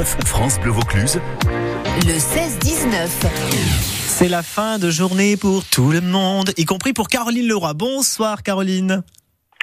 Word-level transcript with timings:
16-19, 0.00 0.26
France 0.26 0.60
Bleu 0.60 0.70
Vaucluse. 0.70 1.20
Le 2.06 2.12
16-19. 2.12 3.08
C'est 4.06 4.28
la 4.28 4.42
fin 4.42 4.78
de 4.78 4.90
journée 4.90 5.36
pour 5.36 5.64
tout 5.64 5.90
le 5.90 6.00
monde, 6.00 6.52
y 6.56 6.64
compris 6.64 6.94
pour 6.94 7.08
Caroline 7.08 7.46
Leroy. 7.46 7.74
Bonsoir 7.74 8.42
Caroline. 8.42 9.02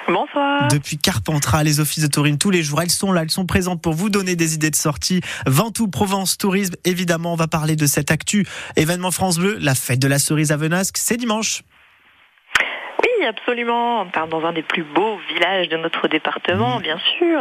Bonsoir. 0.06 0.68
Depuis 0.68 0.96
Carpentras, 0.96 1.64
les 1.64 1.80
offices 1.80 2.04
de 2.04 2.08
tourisme 2.08 2.38
tous 2.38 2.50
les 2.50 2.62
jours, 2.62 2.80
elles 2.80 2.90
sont 2.90 3.10
là, 3.10 3.22
elles 3.22 3.30
sont 3.30 3.46
présentes 3.46 3.82
pour 3.82 3.94
vous 3.94 4.10
donner 4.10 4.36
des 4.36 4.54
idées 4.54 4.70
de 4.70 4.76
sortie. 4.76 5.20
Ventoux, 5.46 5.88
Provence, 5.88 6.38
Tourisme, 6.38 6.74
évidemment, 6.84 7.32
on 7.32 7.36
va 7.36 7.48
parler 7.48 7.74
de 7.74 7.86
cette 7.86 8.12
actu. 8.12 8.46
Événement 8.76 9.10
France 9.10 9.38
Bleu, 9.38 9.58
la 9.60 9.74
fête 9.74 9.98
de 9.98 10.08
la 10.08 10.20
cerise 10.20 10.52
à 10.52 10.56
Venasque, 10.56 10.98
c'est 10.98 11.16
dimanche. 11.16 11.64
Absolument. 13.26 14.02
On 14.02 14.06
part 14.06 14.28
dans 14.28 14.44
un 14.44 14.52
des 14.52 14.62
plus 14.62 14.82
beaux 14.84 15.18
villages 15.28 15.68
de 15.68 15.76
notre 15.76 16.08
département, 16.08 16.78
bien 16.80 16.98
sûr. 17.18 17.40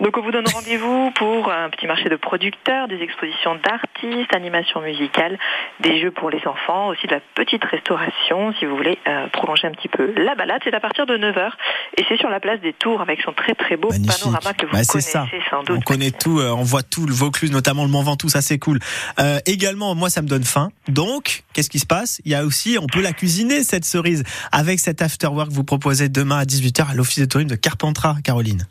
Donc 0.00 0.16
on 0.18 0.22
vous 0.22 0.30
donne 0.30 0.46
rendez-vous 0.52 1.10
pour 1.12 1.50
un 1.50 1.70
petit 1.70 1.86
marché 1.86 2.08
de 2.08 2.16
producteurs, 2.16 2.88
des 2.88 3.00
expositions 3.00 3.54
d'artistes, 3.56 4.34
animations 4.34 4.80
musicales, 4.80 5.38
des 5.80 6.00
jeux 6.00 6.10
pour 6.10 6.30
les 6.30 6.46
enfants, 6.46 6.88
aussi 6.88 7.06
de 7.06 7.12
la 7.14 7.20
petite 7.34 7.64
restauration 7.64 8.52
si 8.58 8.66
vous 8.66 8.76
voulez 8.76 8.98
euh, 9.08 9.26
prolonger 9.28 9.66
un 9.68 9.72
petit 9.72 9.88
peu 9.88 10.12
la 10.16 10.34
balade. 10.34 10.60
C'est 10.64 10.74
à 10.74 10.80
partir 10.80 11.06
de 11.06 11.16
9h 11.16 11.50
et 11.96 12.04
c'est 12.08 12.18
sur 12.18 12.28
la 12.28 12.40
place 12.40 12.60
des 12.60 12.72
Tours 12.72 13.00
avec 13.00 13.20
son 13.22 13.32
très 13.32 13.54
très 13.54 13.76
beau 13.76 13.88
Magnifique. 13.90 14.20
panorama 14.20 14.52
que 14.52 14.66
vous 14.66 14.76
c'est 14.76 14.86
connaissez 14.92 15.10
ça. 15.10 15.26
sans 15.50 15.62
doute. 15.62 15.78
On 15.78 15.80
connaît 15.80 16.10
tout, 16.10 16.40
euh, 16.40 16.50
on 16.50 16.62
voit 16.62 16.82
tout, 16.82 17.06
le 17.06 17.14
Vaucluse, 17.14 17.50
notamment 17.52 17.84
le 17.84 17.90
Mont 17.90 18.02
Ventoux, 18.02 18.28
ça 18.28 18.42
c'est 18.42 18.58
cool. 18.58 18.78
Euh, 19.18 19.38
également, 19.46 19.94
moi 19.94 20.10
ça 20.10 20.20
me 20.22 20.28
donne 20.28 20.44
faim. 20.44 20.68
Donc, 20.88 21.44
qu'est-ce 21.52 21.70
qui 21.70 21.78
se 21.78 21.86
passe? 21.86 22.20
Il 22.24 22.32
y 22.32 22.34
a 22.34 22.44
aussi, 22.44 22.78
on 22.80 22.86
peut 22.86 23.00
la 23.00 23.12
cuisiner 23.12 23.62
cette 23.62 23.84
cerise 23.84 24.24
avec 24.56 24.80
cet 24.80 25.02
afterwork 25.02 25.50
que 25.50 25.54
vous 25.54 25.64
proposez 25.64 26.08
demain 26.08 26.38
à 26.38 26.44
18h 26.44 26.90
à 26.90 26.94
l'office 26.94 27.20
de 27.20 27.26
tourisme 27.26 27.50
de 27.50 27.56
Carpentras, 27.56 28.16
Caroline. 28.24 28.62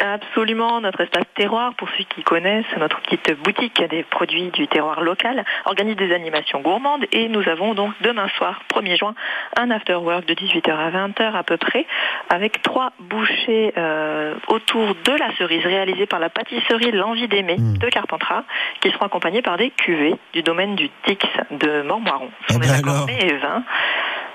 Absolument, 0.00 0.80
notre 0.80 1.00
espace 1.00 1.24
terroir, 1.34 1.74
pour 1.74 1.88
ceux 1.98 2.04
qui 2.14 2.22
connaissent, 2.22 2.64
notre 2.78 3.00
petite 3.00 3.36
boutique 3.42 3.82
des 3.90 4.04
produits 4.04 4.50
du 4.50 4.68
terroir 4.68 5.00
local, 5.00 5.44
organise 5.64 5.96
des 5.96 6.14
animations 6.14 6.60
gourmandes 6.60 7.04
et 7.10 7.28
nous 7.28 7.42
avons 7.48 7.74
donc 7.74 7.92
demain 8.02 8.28
soir, 8.36 8.60
1er 8.72 8.96
juin, 8.96 9.14
un 9.56 9.70
after-work 9.72 10.24
de 10.26 10.34
18h 10.34 10.70
à 10.70 10.90
20h 10.90 11.32
à 11.34 11.42
peu 11.42 11.56
près, 11.56 11.84
avec 12.30 12.62
trois 12.62 12.92
bouchées 13.00 13.72
euh, 13.76 14.34
autour 14.46 14.94
de 15.04 15.12
la 15.18 15.34
cerise 15.36 15.64
réalisée 15.64 16.06
par 16.06 16.20
la 16.20 16.30
pâtisserie 16.30 16.92
L'Envie 16.92 17.26
d'aimer 17.26 17.56
Mm. 17.58 17.78
de 17.78 17.88
Carpentras, 17.88 18.44
qui 18.80 18.90
seront 18.90 19.06
accompagnées 19.06 19.42
par 19.42 19.56
des 19.56 19.70
cuvées 19.70 20.14
du 20.32 20.42
domaine 20.42 20.76
du 20.76 20.90
Tix 21.06 21.18
de 21.50 21.82
Mormoiron. 21.82 22.30
Ce 22.48 22.54
Eh 22.56 22.58
ben 22.60 22.70
alors. 22.70 23.08
et. 23.08 23.32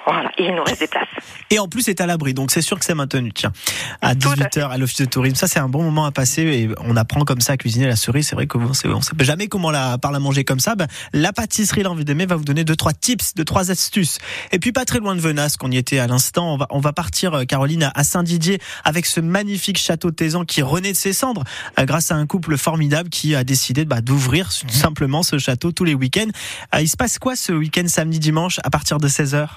Voilà, 0.05 0.31
et 0.37 0.45
il 0.45 0.55
nous 0.55 0.63
reste 0.63 0.79
des 0.81 0.87
places. 0.87 1.07
Et 1.49 1.59
en 1.59 1.67
plus, 1.67 1.83
c'est 1.83 2.01
à 2.01 2.05
l'abri, 2.05 2.33
donc 2.33 2.51
c'est 2.51 2.61
sûr 2.61 2.77
que 2.77 2.83
c'est 2.83 2.93
maintenu. 2.95 3.31
Tiens, 3.31 3.53
à 4.01 4.15
Tout 4.15 4.29
à 4.29 4.35
18h 4.35 4.69
à 4.69 4.77
l'office 4.77 4.97
de 4.99 5.05
tourisme, 5.05 5.35
ça 5.35 5.47
c'est 5.47 5.59
un 5.59 5.69
bon 5.69 5.81
moment 5.83 6.05
à 6.05 6.11
passer 6.11 6.41
et 6.41 6.69
on 6.81 6.95
apprend 6.97 7.21
comme 7.23 7.39
ça 7.41 7.53
à 7.53 7.57
cuisiner 7.57 7.87
la 7.87 7.95
cerise. 7.95 8.27
C'est 8.27 8.35
vrai 8.35 8.47
que 8.47 8.57
bon, 8.57 8.73
c'est- 8.73 8.87
on 8.89 9.01
sait 9.01 9.13
jamais 9.19 9.47
comment 9.47 9.71
la 9.71 9.97
par 9.97 10.11
la 10.11 10.19
manger 10.19 10.43
comme 10.43 10.59
ça. 10.59 10.75
Ben, 10.75 10.87
la 11.13 11.31
pâtisserie 11.31 11.83
l'envie 11.83 12.03
d'aimer 12.05 12.25
va 12.25 12.35
vous 12.35 12.43
donner 12.43 12.63
deux 12.65 12.75
trois 12.75 12.91
tips, 12.93 13.33
deux 13.35 13.45
trois 13.45 13.71
astuces. 13.71 14.17
Et 14.51 14.59
puis 14.59 14.71
pas 14.73 14.83
très 14.85 14.99
loin 14.99 15.15
de 15.15 15.21
Venasque, 15.21 15.59
qu'on 15.59 15.71
y 15.71 15.77
était 15.77 15.99
à 15.99 16.07
l'instant. 16.07 16.53
On 16.53 16.57
va 16.57 16.67
on 16.69 16.79
va 16.79 16.91
partir, 16.91 17.33
euh, 17.33 17.43
Caroline, 17.45 17.91
à 17.95 18.03
Saint-Didier 18.03 18.59
avec 18.83 19.05
ce 19.05 19.21
magnifique 19.21 19.77
château 19.77 20.09
de 20.09 20.15
Tézan 20.15 20.43
qui 20.43 20.61
renaît 20.61 20.91
de 20.91 20.97
ses 20.97 21.13
cendres 21.13 21.43
euh, 21.79 21.85
grâce 21.85 22.11
à 22.11 22.15
un 22.15 22.25
couple 22.25 22.57
formidable 22.57 23.09
qui 23.09 23.35
a 23.35 23.43
décidé 23.43 23.85
bah, 23.85 24.01
d'ouvrir 24.01 24.51
simplement 24.51 25.23
ce 25.23 25.38
château 25.38 25.71
tous 25.71 25.83
les 25.85 25.93
week-ends. 25.93 26.29
Euh, 26.75 26.81
il 26.81 26.89
se 26.89 26.97
passe 26.97 27.19
quoi 27.19 27.35
ce 27.35 27.53
week-end 27.53 27.88
samedi 27.88 28.19
dimanche 28.19 28.59
à 28.63 28.69
partir 28.69 28.97
de 28.97 29.07
16h 29.07 29.47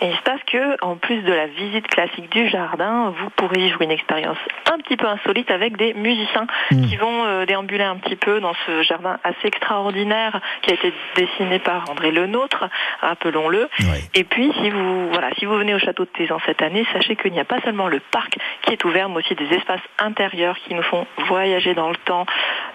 Et 0.00 0.08
il 0.08 0.16
se 0.16 0.22
passe 0.22 0.40
que, 0.46 0.84
en 0.84 0.96
plus 0.96 1.22
de 1.22 1.32
la 1.32 1.46
visite 1.46 1.86
classique 1.88 2.30
du 2.30 2.48
jardin, 2.48 3.12
vous 3.18 3.30
pourrez 3.30 3.60
vivre 3.60 3.82
une 3.82 3.90
expérience 3.90 4.38
un 4.72 4.78
petit 4.78 4.96
peu 4.96 5.06
insolite 5.06 5.50
avec 5.50 5.76
des 5.76 5.94
musiciens 5.94 6.46
Mm. 6.70 6.86
qui 6.86 6.96
vont 6.96 7.24
euh, 7.24 7.46
déambuler 7.46 7.84
un 7.84 7.96
petit 7.96 8.16
peu 8.16 8.40
dans 8.40 8.54
ce 8.66 8.82
jardin 8.82 9.18
assez 9.24 9.46
extraordinaire 9.48 10.40
qui 10.62 10.70
a 10.70 10.74
été 10.74 10.92
dessiné 11.16 11.58
par 11.58 11.90
André 11.90 12.12
Lenôtre, 12.12 12.68
rappelons-le. 13.00 13.68
Et 14.14 14.24
puis, 14.24 14.52
si 14.60 14.70
vous, 14.70 15.08
voilà, 15.10 15.30
si 15.38 15.46
vous 15.46 15.56
venez 15.56 15.74
au 15.74 15.78
château 15.78 16.04
de 16.04 16.10
Tézan 16.10 16.38
cette 16.46 16.62
année, 16.62 16.86
sachez 16.92 17.16
qu'il 17.16 17.32
n'y 17.32 17.40
a 17.40 17.44
pas 17.44 17.60
seulement 17.62 17.88
le 17.88 18.00
parc 18.10 18.36
qui 18.62 18.72
est 18.72 18.84
ouvert, 18.84 19.08
mais 19.08 19.16
aussi 19.16 19.34
des 19.34 19.52
espaces 19.54 19.80
intérieurs 19.98 20.56
qui 20.58 20.74
nous 20.74 20.82
font 20.82 21.06
voyager 21.26 21.74
dans 21.74 21.90
le 21.90 21.96
temps. 21.96 22.26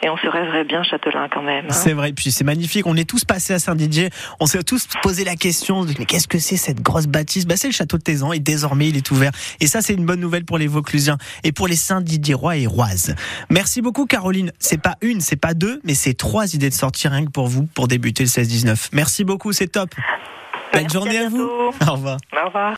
Et 0.03 0.09
on 0.09 0.17
se 0.17 0.28
rêverait 0.28 0.63
bien 0.66 0.83
châtelain 0.83 1.28
quand 1.31 1.41
même. 1.41 1.66
hein. 1.66 1.73
C'est 1.73 1.94
vrai, 1.94 2.11
puis 2.13 2.31
c'est 2.31 2.44
magnifique. 2.44 2.85
On 2.85 2.95
est 2.95 3.09
tous 3.09 3.25
passés 3.25 3.53
à 3.53 3.59
Saint-Didier. 3.59 4.09
On 4.39 4.45
s'est 4.45 4.61
tous 4.63 4.88
posé 5.01 5.23
la 5.23 5.35
question 5.35 5.85
mais 5.97 6.06
qu'est-ce 6.06 6.28
que 6.28 6.39
c'est 6.39 6.57
cette 6.57 6.81
grosse 6.81 7.07
bâtisse? 7.07 7.45
Bah, 7.47 7.56
C'est 7.57 7.67
le 7.67 7.73
château 7.73 7.97
de 7.97 8.03
Tézan 8.03 8.34
et 8.34 8.39
désormais 8.39 8.89
il 8.89 8.97
est 8.97 9.11
ouvert. 9.11 9.31
Et 9.59 9.67
ça, 9.67 9.81
c'est 9.81 9.94
une 9.94 10.05
bonne 10.05 10.19
nouvelle 10.19 10.45
pour 10.45 10.57
les 10.57 10.67
Vauclusiens 10.67 11.17
et 11.44 11.51
pour 11.51 11.67
les 11.67 11.75
Saint-Didier-Rois 11.75 12.57
et 12.57 12.67
Roises. 12.67 13.16
Merci 13.50 13.81
beaucoup, 13.81 14.05
Caroline. 14.05 14.51
C'est 14.59 14.81
pas 14.81 14.95
une, 15.01 15.22
c'est 15.22 15.35
pas 15.35 15.53
deux, 15.53 15.79
mais 15.84 15.94
c'est 15.95 16.13
trois 16.13 16.53
idées 16.53 16.69
de 16.69 16.73
sortie 16.75 17.07
rien 17.07 17.25
que 17.25 17.31
pour 17.31 17.47
vous 17.47 17.63
pour 17.73 17.88
débuter 17.88 18.23
le 18.23 18.29
16-19. 18.29 18.89
Merci 18.94 19.23
beaucoup, 19.23 19.53
c'est 19.53 19.67
top. 19.67 19.89
Merci, 20.73 20.89
journée 20.94 21.19
à, 21.19 21.29
vous. 21.29 21.38
bientôt. 21.38 21.73
Au 21.88 21.94
revoir. 21.94 22.17
Au 22.34 22.45
revoir. 22.47 22.73